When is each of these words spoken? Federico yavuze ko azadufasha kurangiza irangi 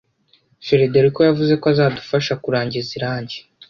Federico 0.67 1.19
yavuze 1.29 1.53
ko 1.61 1.65
azadufasha 1.73 2.33
kurangiza 2.43 2.89
irangi 2.97 3.37